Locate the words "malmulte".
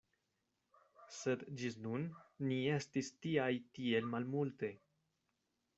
4.17-4.77